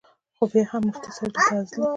خو 0.37 0.43
بیا 0.51 0.63
هم 0.71 0.81
کۀ 0.83 0.85
مفتي 0.87 1.09
صېب 1.17 1.29
دلته 1.33 1.53
ازلي، 1.59 1.79